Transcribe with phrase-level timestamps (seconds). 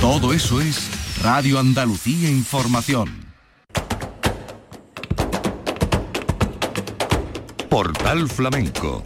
[0.00, 0.88] Todo eso es
[1.22, 3.26] Radio Andalucía Información.
[7.68, 9.04] Portal Flamenco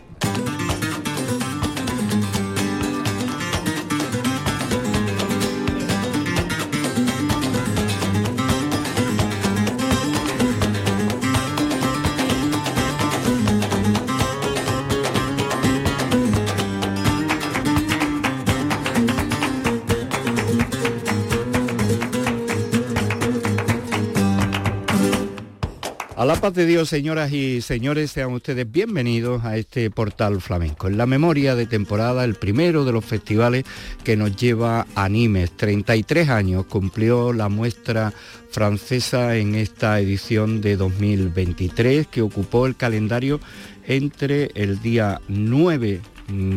[26.25, 30.89] A la paz de Dios, señoras y señores, sean ustedes bienvenidos a este portal flamenco.
[30.89, 33.65] En la memoria de temporada, el primero de los festivales
[34.05, 35.55] que nos lleva a Nimes.
[35.55, 38.15] 33 años cumplió la muestra
[38.49, 43.39] francesa en esta edición de 2023 que ocupó el calendario
[43.87, 46.01] entre el día 9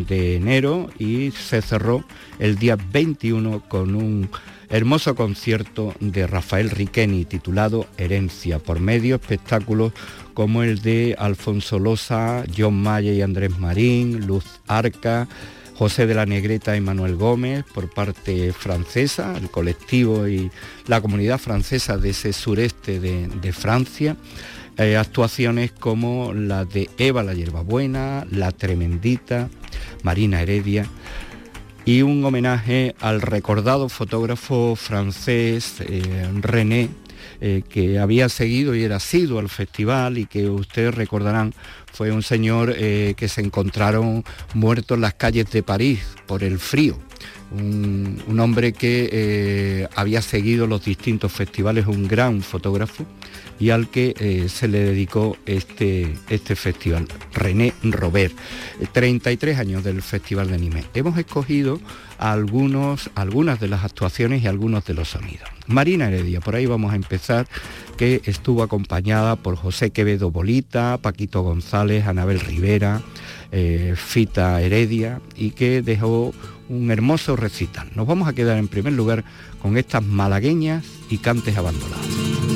[0.07, 2.05] de enero y se cerró
[2.40, 4.29] el día 21 con un
[4.70, 9.93] hermoso concierto de Rafael Riqueni titulado Herencia, por medio espectáculos
[10.34, 15.27] como el de Alfonso Loza, John Maya y Andrés Marín, Luz Arca,
[15.76, 20.51] José de la Negreta y Manuel Gómez por parte francesa, el colectivo y
[20.87, 24.18] la comunidad francesa de ese sureste de, Francia.
[24.77, 29.49] Eh, actuaciones como la de Eva la Hierbabuena, La Tremendita,
[30.04, 30.85] Marina Heredia
[31.88, 36.90] y un homenaje al recordado fotógrafo francés eh, René,
[37.40, 41.54] eh, que había seguido y era sido al festival y que ustedes recordarán
[41.93, 46.60] fue un señor eh, que se encontraron muerto en las calles de París por el
[46.60, 46.99] frío.
[47.51, 53.05] Un, hombre que había seguido los distintos festivales, un gran fotógrafo
[53.59, 58.34] y al que eh, se le dedicó este, este festival, René Robert.
[58.91, 60.84] 33 años del Festival de Anime.
[60.93, 61.79] Hemos escogido
[62.20, 65.50] algunos, algunas de las actuaciones y algunos de los sonidos.
[65.68, 67.47] Marina Heredia, por ahí vamos a empezar,
[67.97, 73.02] que estuvo acompañada por José Quevedo Bolita, Paquito González, Anabel Rivera,
[73.52, 76.34] eh, Fita Heredia y que dejó
[76.70, 77.90] un hermoso recital.
[77.96, 79.24] Nos vamos a quedar en primer lugar
[79.62, 82.47] con estas malagueñas y cantes abandonados.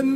[0.00, 0.06] the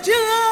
[0.00, 0.45] como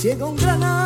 [0.00, 0.79] ciego un granado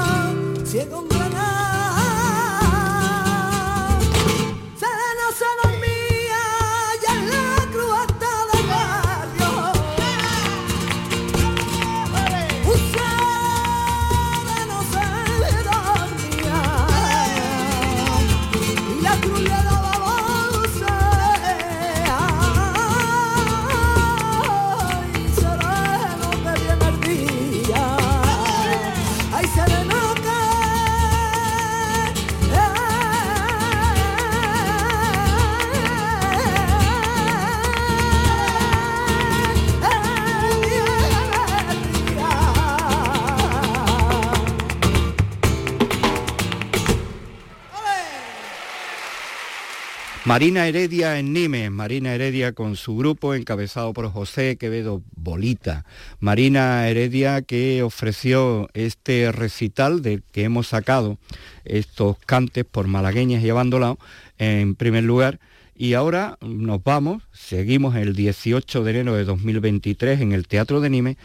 [50.35, 55.85] Marina Heredia en Nimes, Marina Heredia con su grupo encabezado por José Quevedo Bolita.
[56.19, 61.19] Marina Heredia que ofreció este recital del que hemos sacado
[61.65, 63.97] estos cantes por malagueñas y abandonado
[64.37, 65.39] en primer lugar.
[65.77, 70.91] Y ahora nos vamos, seguimos el 18 de enero de 2023 en el Teatro de
[70.91, 71.17] Nimes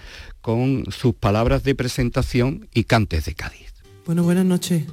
[0.41, 3.73] con sus palabras de presentación y cantes de Cádiz.
[4.05, 4.83] Bueno, buenas noches.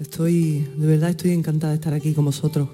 [0.00, 2.70] Estoy, de verdad estoy encantada de estar aquí con vosotros.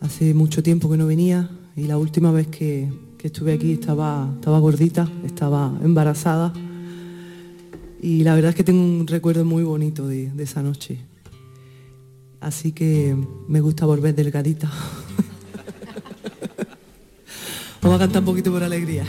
[0.00, 2.90] Hace mucho tiempo que no venía y la última vez que,
[3.22, 6.52] estuve aquí estaba, estaba gordita, estaba embarazada
[8.00, 11.00] y la verdad es que tengo un recuerdo muy bonito de, de esa noche.
[12.40, 13.16] Así que
[13.48, 14.70] me gusta volver delgadita.
[17.82, 19.04] Vamos a cantar un poquito por alegría.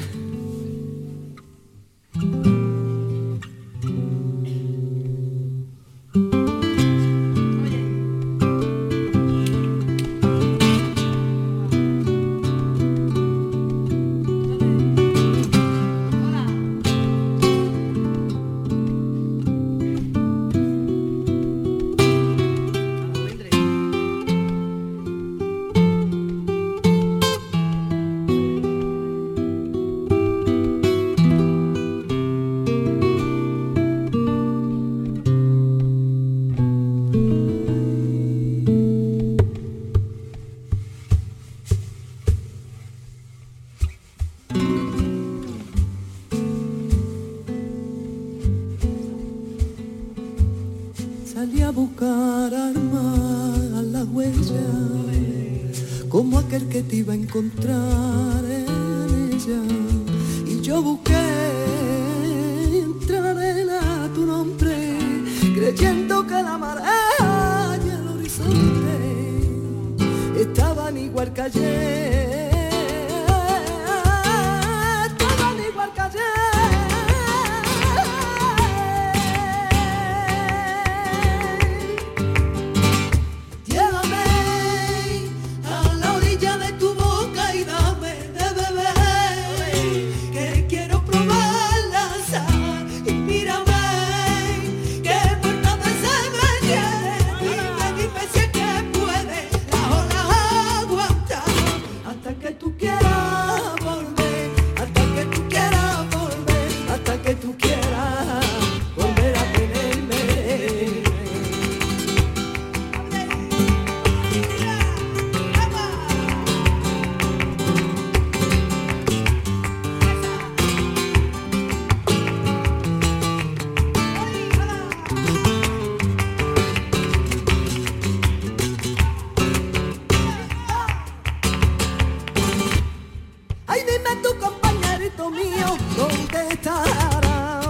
[134.15, 137.61] tu compañerito mío, ¿dónde estará?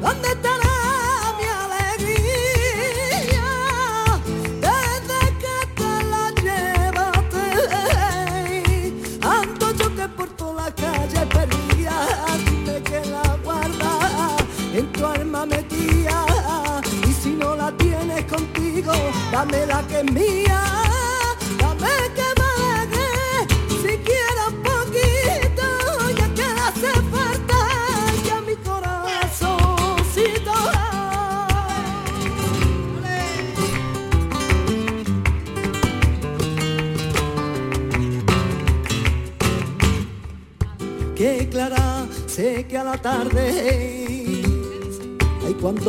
[0.00, 0.74] ¿Dónde estará
[1.38, 3.46] mi alegría?
[4.60, 7.46] Desde que te la llevaste,
[9.22, 11.94] ando yo que por toda la calle perdía,
[12.46, 13.92] dime que la guarda
[14.74, 16.26] en tu alma metía,
[17.08, 18.92] y si no la tienes contigo,
[19.30, 20.60] dame la que es mía.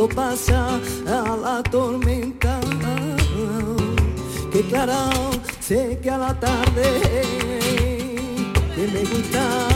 [0.08, 2.60] Pasa a la tormenta.
[4.52, 5.10] Que clara,
[5.60, 6.86] sé que a la tarde
[8.74, 9.68] que me gusta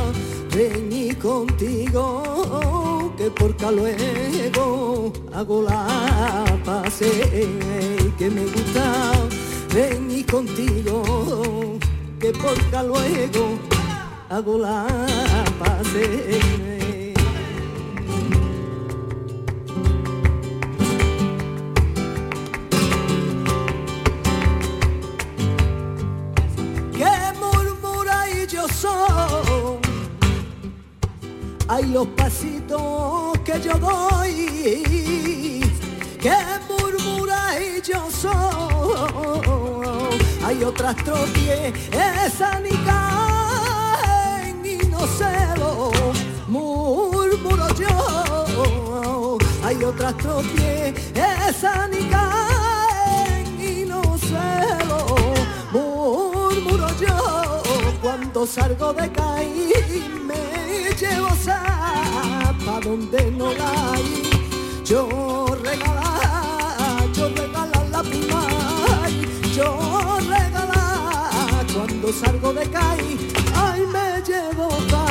[0.54, 7.10] venir contigo, que que porca luego hago la pase
[8.16, 9.12] que me gusta
[9.74, 11.78] venir contigo
[12.18, 13.58] que porca luego
[14.30, 14.86] hago la
[15.82, 16.40] pase
[31.72, 35.62] Hay los pasitos que yo doy,
[36.20, 36.34] que
[36.68, 38.30] murmura y yo soy.
[40.44, 40.96] Hay otras
[42.26, 42.70] esa ni
[49.90, 50.14] Otras
[51.48, 55.04] esa ni caen y no se lo
[55.72, 57.60] murmuro yo.
[58.00, 59.72] Cuando salgo de caí
[60.28, 61.30] me llevo
[62.64, 64.30] pa' donde no la hay.
[64.84, 65.08] Yo
[65.60, 68.46] regala, yo regala la prima,
[69.56, 75.09] yo regala cuando salgo de caí, ay me llevo pa'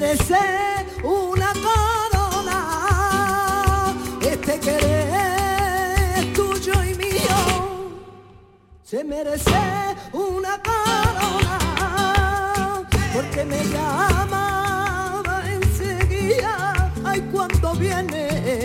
[0.00, 0.40] Merece
[1.04, 2.58] una corona.
[4.22, 7.90] Este querer tuyo y mío
[8.82, 9.60] se merece
[10.14, 11.58] una corona.
[13.12, 18.64] Porque me llama enseguida, ay cuando viene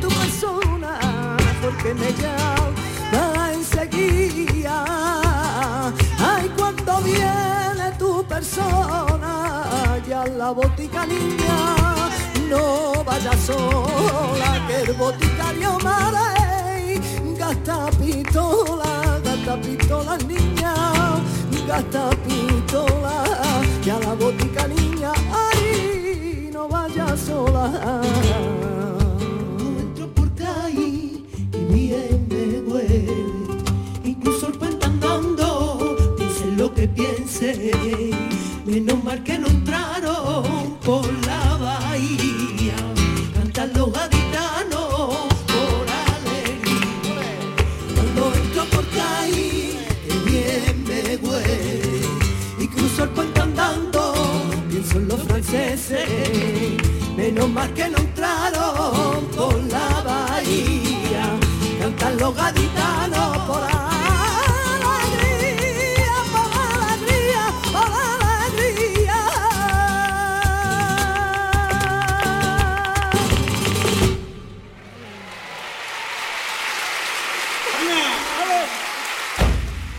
[0.00, 4.84] tu persona, porque me llama enseguida,
[6.18, 9.07] ay cuando viene tu persona
[10.52, 11.76] botica niña,
[12.48, 17.00] no vaya sola, que el boticario mare,
[17.38, 20.74] gasta pistola, gasta pistola niña,
[21.66, 23.24] gasta pistola,
[23.82, 28.00] que a la botica niña, ay, no vaya sola.
[29.80, 30.30] Entro por
[30.64, 33.24] ahí y bien me duele,
[34.04, 37.70] incluso el andando, dice lo que piense,
[38.64, 39.57] menos mal que no
[40.88, 42.74] por la bahía,
[43.34, 45.16] cantan los gaditanos
[45.52, 47.30] por alegría.
[47.94, 52.00] Cuando entro por calle, que bien me huele,
[52.58, 54.14] y cruzo el puente andando,
[54.70, 56.08] pienso en los franceses,
[57.18, 59.17] menos mal que no entraron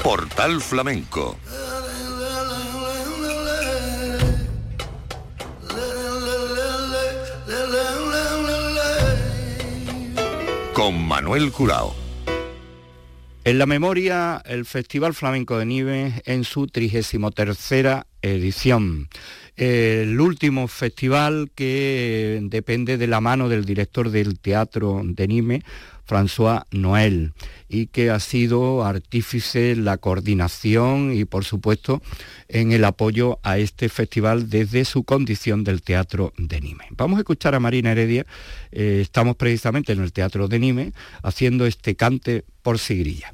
[0.10, 1.38] Portal Flamenco
[10.74, 11.96] con Manuel Curao.
[13.44, 19.10] En la memoria, el Festival Flamenco de Nives en su 33 edición.
[19.56, 25.64] El último festival que depende de la mano del director del Teatro de Nimes,
[26.10, 27.34] François Noël,
[27.68, 32.02] y que ha sido artífice en la coordinación y por supuesto
[32.48, 36.88] en el apoyo a este festival desde su condición del Teatro de Nimes.
[36.92, 38.26] Vamos a escuchar a Marina Heredia,
[38.72, 43.34] eh, estamos precisamente en el Teatro de Nimes haciendo este cante por Sigrilla.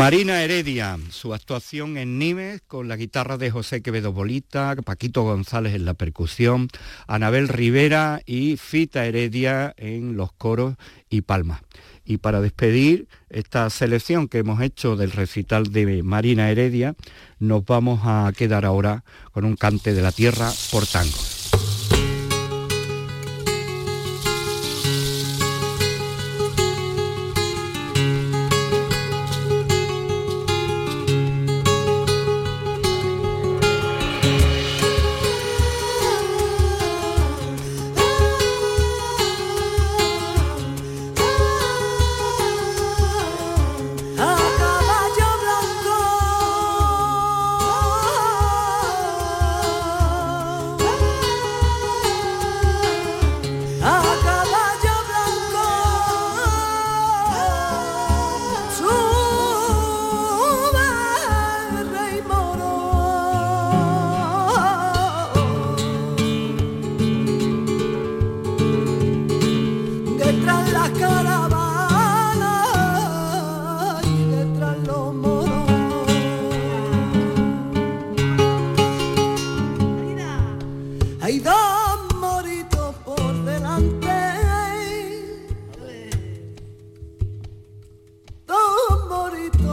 [0.00, 5.74] Marina Heredia, su actuación en Nimes con la guitarra de José Quevedo Bolita, Paquito González
[5.74, 6.68] en la percusión,
[7.06, 10.76] Anabel Rivera y Fita Heredia en los coros
[11.10, 11.60] y palmas.
[12.02, 16.94] Y para despedir esta selección que hemos hecho del recital de Marina Heredia,
[17.38, 21.39] nos vamos a quedar ahora con un cante de la tierra por tango.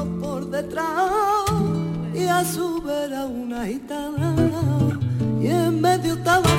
[0.06, 1.12] por detrás
[2.14, 4.36] y a su vera una gitana.
[5.42, 6.50] Y en medio estaba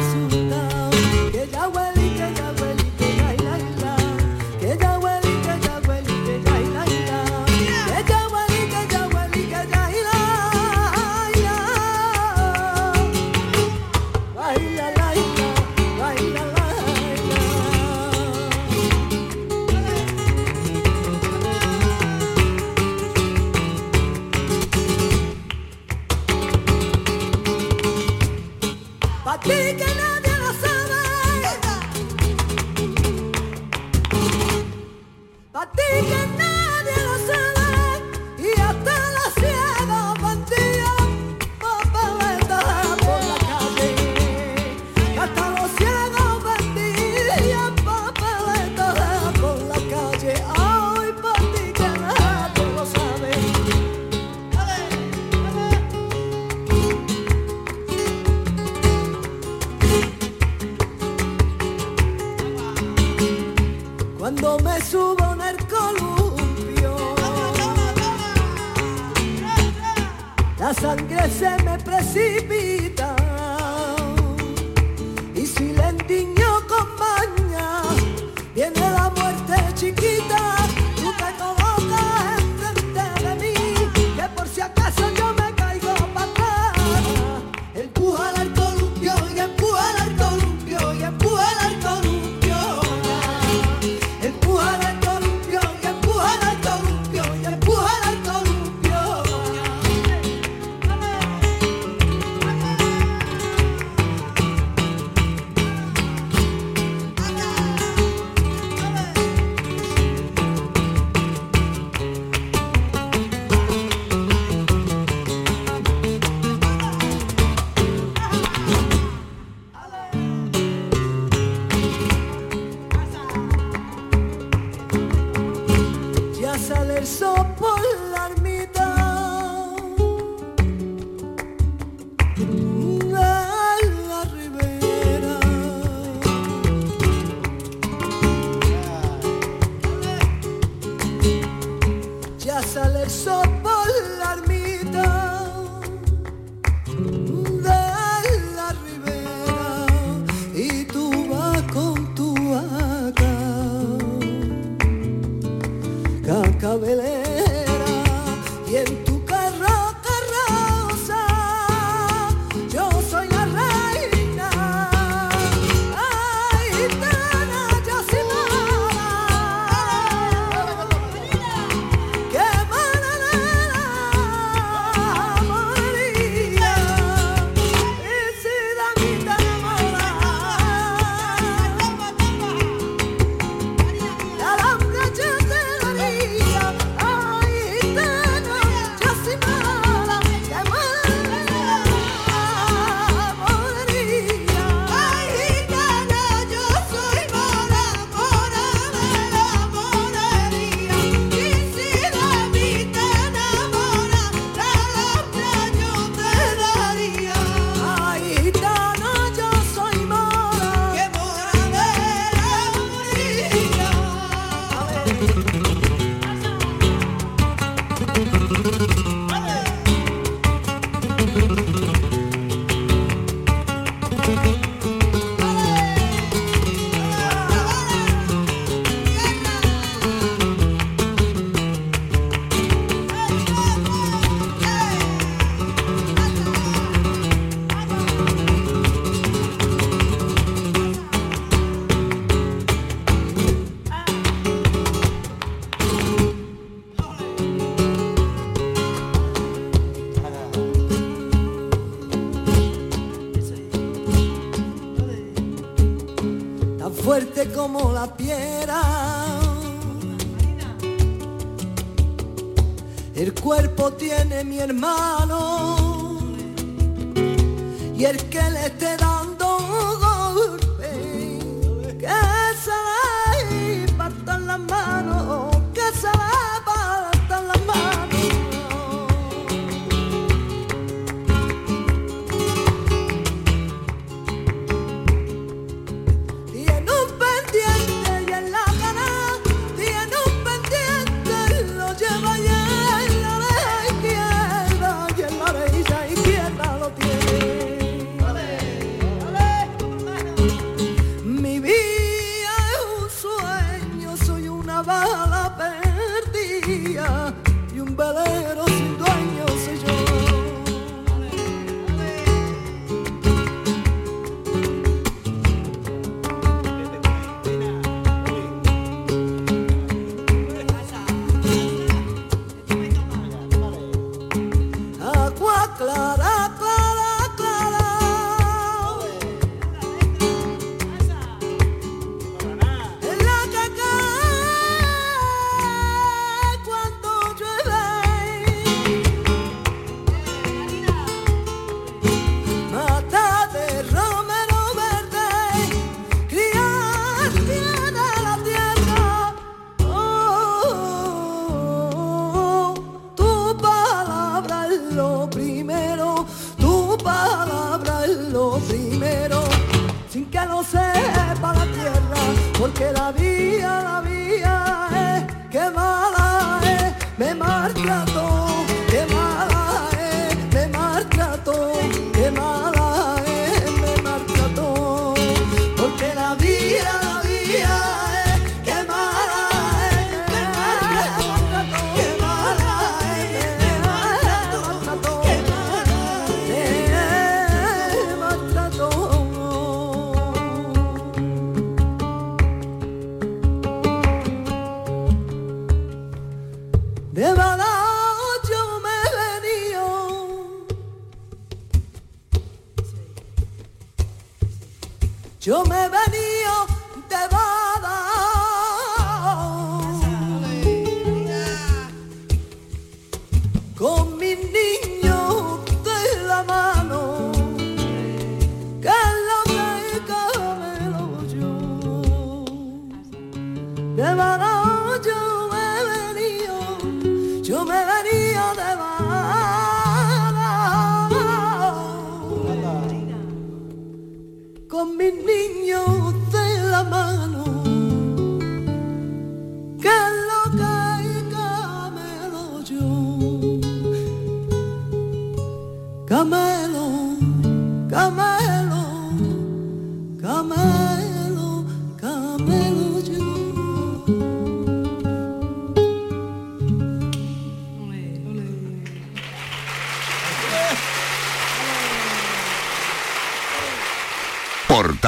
[306.68, 307.34] perdida
[307.74, 308.47] y un velero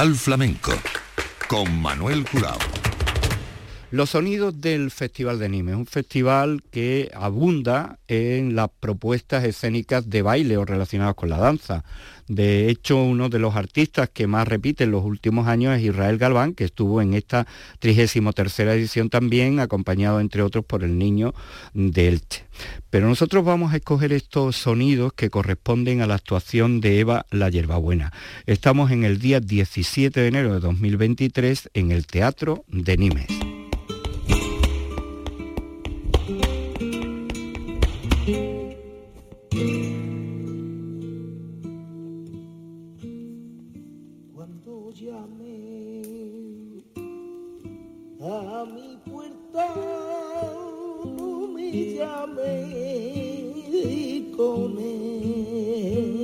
[0.01, 0.73] Portal Flamenco
[1.47, 2.70] con Manuel Curao.
[3.93, 10.23] Los sonidos del Festival de Nimes, un festival que abunda en las propuestas escénicas de
[10.23, 11.85] baile o relacionadas con la danza.
[12.29, 16.19] De hecho, uno de los artistas que más repite en los últimos años es Israel
[16.19, 17.49] Galván, que estuvo en esta
[17.81, 21.35] 33 edición también, acompañado entre otros por el niño
[21.75, 22.45] de Elche.
[22.91, 27.49] Pero nosotros vamos a escoger estos sonidos que corresponden a la actuación de Eva La
[27.49, 28.13] Yerbabuena.
[28.47, 33.40] Estamos en el día 17 de enero de 2023 en el Teatro de Nimes.
[48.81, 49.67] Mi puerta,
[51.19, 53.53] no me llamé
[54.37, 56.17] con el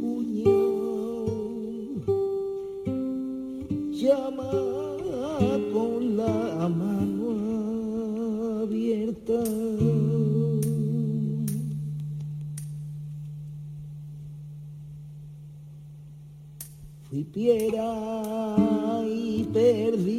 [0.00, 1.24] puñal.
[3.92, 4.52] Llama
[5.72, 7.30] con la mano
[8.62, 9.40] abierta.
[17.08, 17.88] Fui piedra
[19.06, 20.17] y perdí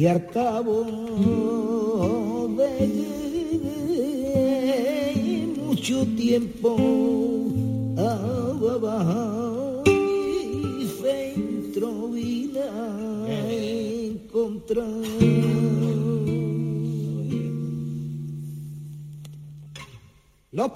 [0.00, 0.84] y al cabo
[2.56, 2.74] de
[5.58, 6.74] mucho tiempo
[7.98, 13.52] abajo mi centro vine a
[14.10, 14.86] encontrar
[20.52, 20.70] los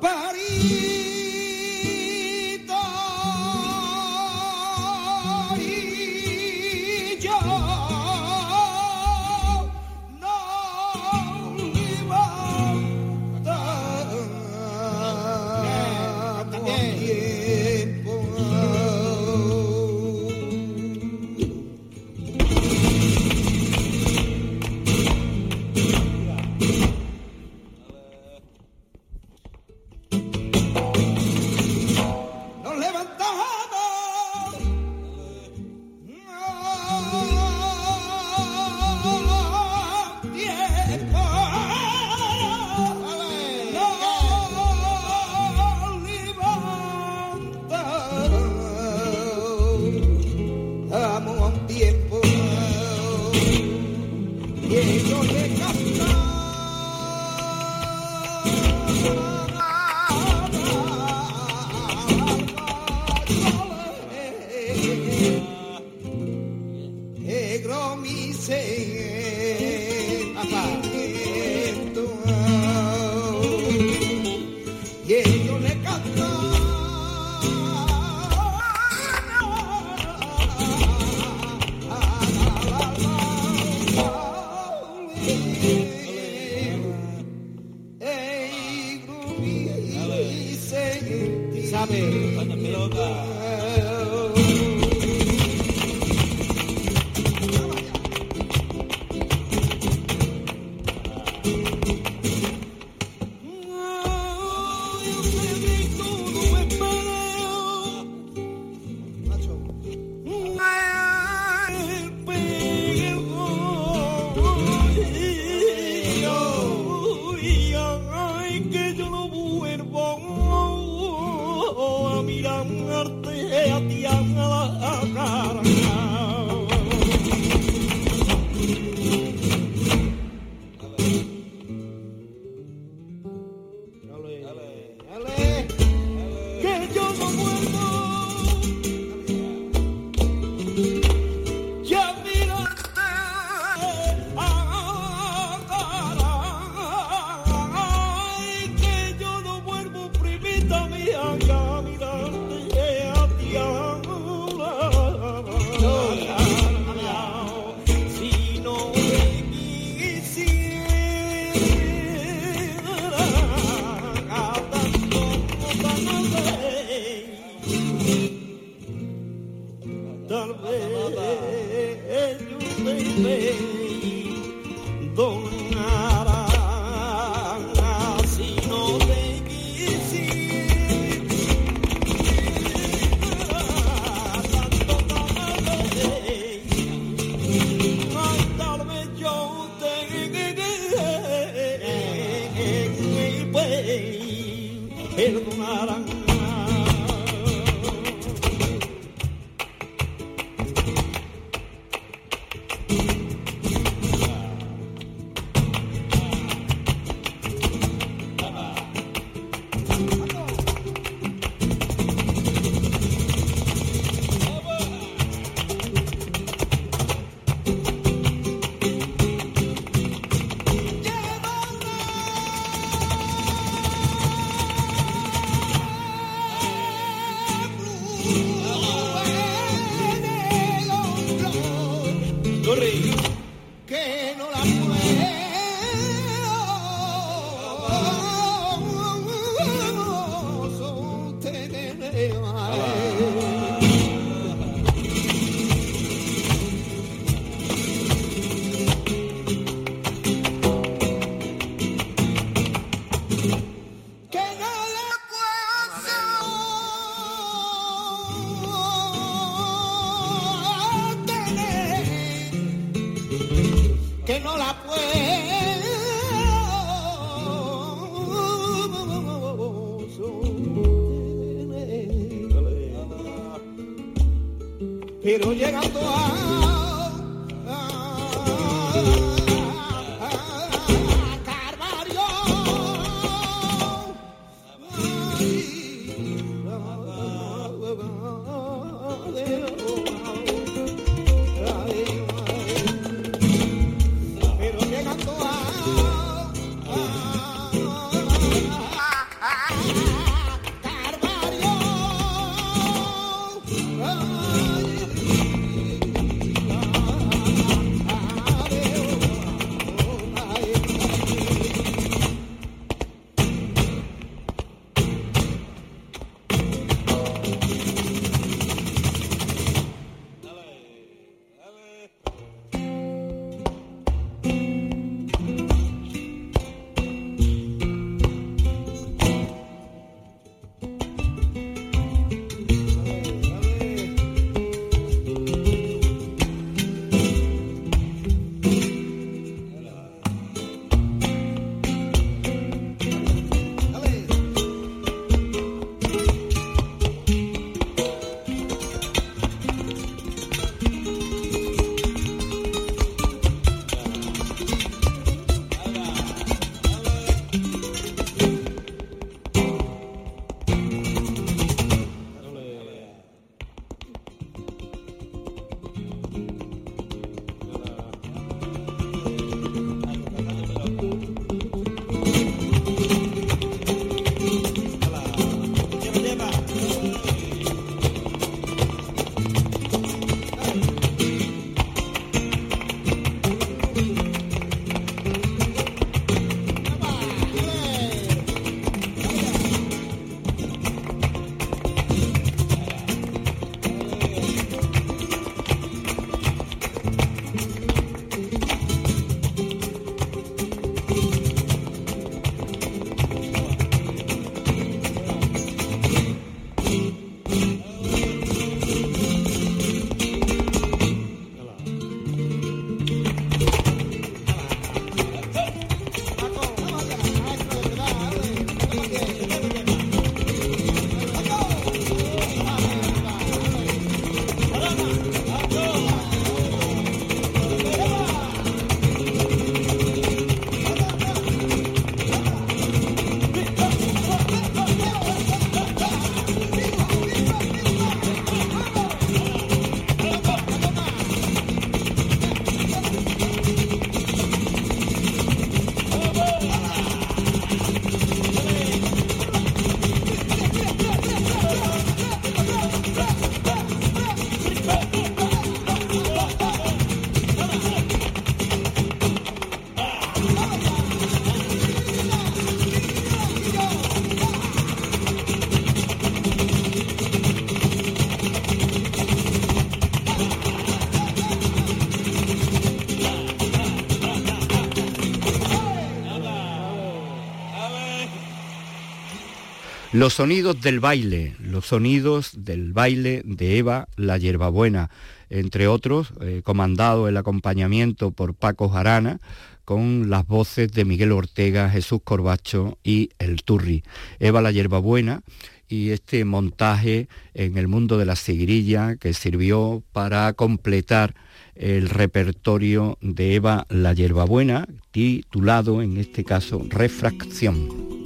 [480.24, 485.10] Los sonidos del baile, los sonidos del baile de Eva la Hierbabuena,
[485.50, 489.38] entre otros, eh, comandado el acompañamiento por Paco Jarana,
[489.84, 494.02] con las voces de Miguel Ortega, Jesús Corbacho y El Turri.
[494.38, 495.42] Eva la Hierbabuena
[495.90, 501.34] y este montaje en el mundo de la seguirilla que sirvió para completar
[501.74, 508.23] el repertorio de Eva la Hierbabuena, titulado en este caso Refracción.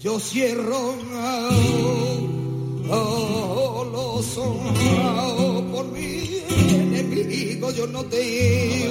[0.00, 0.94] yo cierro
[3.92, 6.42] los ojos por mi
[6.94, 8.88] enemigo, yo no te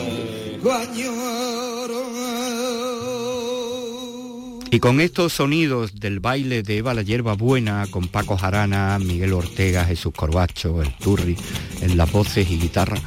[4.72, 9.34] Y con estos sonidos del baile de Eva la Hierba Buena, con Paco Jarana, Miguel
[9.34, 11.36] Ortega, Jesús Corbacho, El Turri,
[11.82, 12.98] en las voces y guitarra,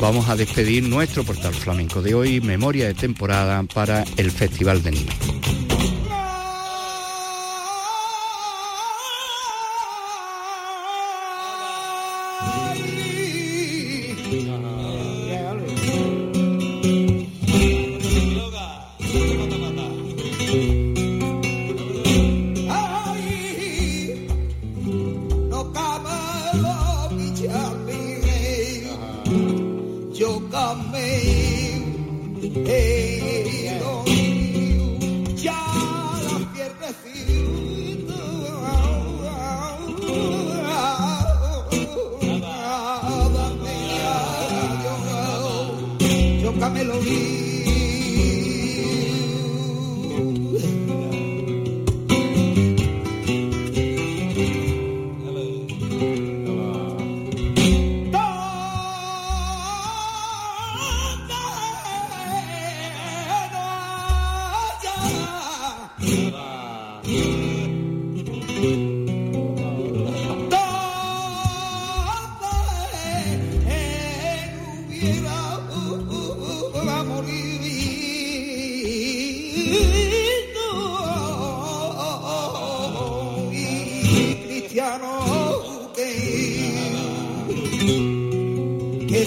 [0.00, 4.92] vamos a despedir nuestro portal flamenco de hoy, memoria de temporada para el Festival de
[4.92, 5.37] Nimes.